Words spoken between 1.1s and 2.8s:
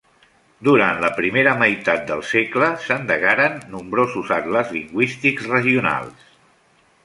primera meitat del segle